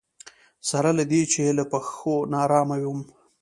سره 0.69 0.89
له 0.97 1.03
دې 1.11 1.21
چې 1.31 1.43
له 1.57 1.63
پښو 1.71 2.15
ناارامه 2.33 2.77
وم. 2.83 3.01